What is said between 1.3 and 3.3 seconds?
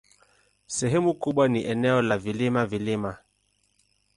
ni eneo la vilima-vilima.